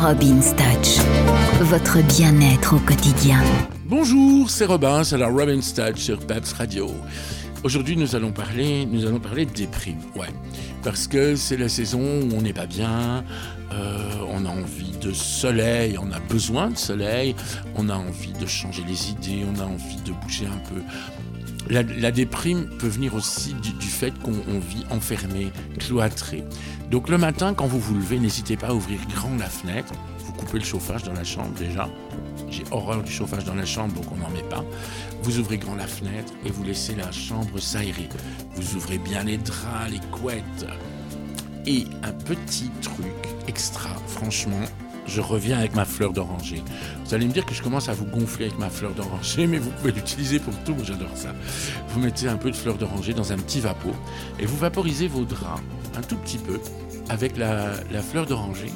[0.00, 1.04] Robin's Touch,
[1.60, 3.42] votre bien-être au quotidien.
[3.84, 6.88] Bonjour, c'est Robin, c'est la Robin's Touch sur Peps Radio.
[7.64, 10.28] Aujourd'hui, nous allons parler, nous allons parler de déprime, ouais,
[10.84, 13.24] parce que c'est la saison où on n'est pas bien,
[13.72, 13.98] euh,
[14.28, 17.34] on a envie de soleil, on a besoin de soleil,
[17.74, 20.80] on a envie de changer les idées, on a envie de bouger un peu.
[21.68, 26.44] La, déprime peut venir aussi du, du fait qu'on vit enfermé, cloîtré.
[26.90, 29.92] Donc le matin, quand vous vous levez, n'hésitez pas à ouvrir grand la fenêtre.
[30.24, 31.88] Vous coupez le chauffage dans la chambre déjà.
[32.50, 34.64] J'ai horreur du chauffage dans la chambre, donc on n'en met pas.
[35.22, 38.08] Vous ouvrez grand la fenêtre et vous laissez la chambre s'aérer.
[38.54, 40.66] Vous ouvrez bien les draps, les couettes.
[41.66, 43.04] Et un petit truc
[43.46, 44.64] extra, franchement,
[45.08, 46.62] je reviens avec ma fleur d'oranger.
[47.04, 49.58] Vous allez me dire que je commence à vous gonfler avec ma fleur d'oranger, mais
[49.58, 51.34] vous pouvez l'utiliser pour tout, j'adore ça.
[51.88, 53.92] Vous mettez un peu de fleur d'oranger dans un petit vapeau
[54.38, 55.62] et vous vaporisez vos draps
[55.96, 56.60] un tout petit peu
[57.08, 57.72] avec la,
[58.02, 58.72] fleur d'oranger.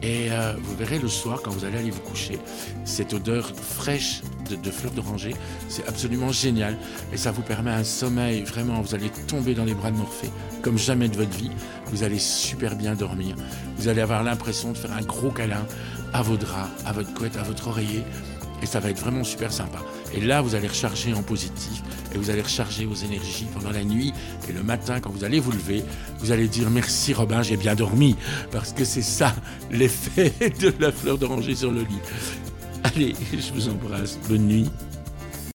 [0.00, 2.38] Et euh, vous verrez le soir, quand vous allez aller vous coucher,
[2.84, 5.34] cette odeur fraîche de, fleurs d'oranger,
[5.68, 6.76] c'est absolument génial.
[7.12, 10.30] Et ça vous permet un sommeil, vraiment, vous allez tomber dans les bras de Morphée
[10.62, 11.50] comme jamais de votre vie.
[11.86, 13.36] Vous allez super bien dormir.
[13.76, 15.64] Vous allez avoir l'impression de faire un gros câlin
[16.12, 18.02] à vos draps, à votre couette, à votre oreiller.
[18.60, 19.78] Et ça va être vraiment super sympa.
[20.12, 23.84] Et là, vous allez recharger en positif et vous allez recharger vos énergies pendant la
[23.84, 24.12] nuit.
[24.48, 25.84] Et le matin, quand vous allez vous lever,
[26.18, 28.16] vous allez dire merci Robin, j'ai bien dormi.
[28.50, 29.34] Parce que c'est ça
[29.70, 32.00] l'effet de la fleur d'oranger sur le lit.
[32.98, 34.18] Allez, je vous embrasse.
[34.28, 34.68] Bonne nuit.